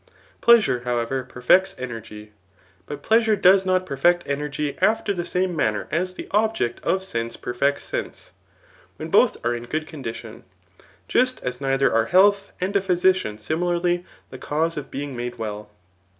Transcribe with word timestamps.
Pleasure, 0.41 0.79
however, 0.83 1.23
perfects 1.23 1.75
energy. 1.77 2.31
But 2.87 3.03
pleasure 3.03 3.35
does 3.35 3.67
not 3.67 3.85
perfect 3.85 4.23
energy 4.25 4.75
after 4.81 5.13
the 5.13 5.27
same 5.27 5.55
manner 5.55 5.87
as 5.91 6.15
the 6.15 6.27
object 6.31 6.79
of 6.83 7.03
sense 7.03 7.37
perfects 7.37 7.83
sense, 7.83 8.31
when 8.97 9.09
both 9.11 9.37
are 9.45 9.53
in 9.53 9.65
a 9.65 9.67
good 9.67 9.85
condition; 9.85 10.43
just 11.07 11.39
as 11.43 11.61
neither 11.61 11.93
are 11.93 12.05
health 12.05 12.51
and 12.59 12.75
a 12.75 12.81
physician 12.81 13.37
similarly 13.37 14.03
the 14.31 14.39
cause 14.39 14.75
of 14.75 14.89
being 14.89 15.15
made 15.15 15.37
well. 15.37 15.69